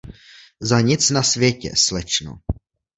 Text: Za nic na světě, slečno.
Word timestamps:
Za 0.61 0.81
nic 0.81 1.09
na 1.09 1.23
světě, 1.23 1.71
slečno. 1.75 2.31